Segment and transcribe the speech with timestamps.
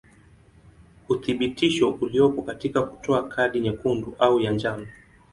[1.09, 4.87] Uthibitisho uliopo katika kutoa kadi nyekundu au ya njano.